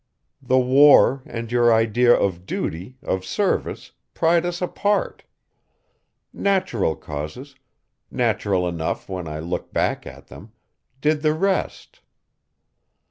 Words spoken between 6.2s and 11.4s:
Natural causes natural enough when I look back at them did the